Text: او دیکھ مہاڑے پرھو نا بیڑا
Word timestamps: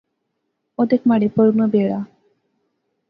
او 0.75 0.81
دیکھ 0.89 1.05
مہاڑے 1.07 1.27
پرھو 1.35 1.53
نا 1.59 1.65
بیڑا 1.73 1.99